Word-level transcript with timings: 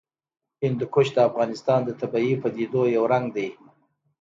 هندوکش 0.63 1.07
د 1.15 1.17
افغانستان 1.29 1.79
د 1.85 1.89
طبیعي 2.01 2.35
پدیدو 2.41 2.81
یو 2.95 3.03
رنګ 3.13 3.25
دی. 3.35 3.49